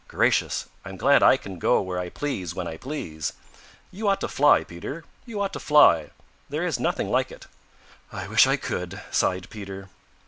[0.07, 0.65] Gracious!
[0.83, 3.33] I'm glad I can go where I please when I please.
[3.91, 5.03] You ought to fly, Peter.
[5.27, 6.09] You ought to fly.
[6.49, 7.45] There is nothing like it."
[8.11, 9.89] "I wish I could," sighed Peter.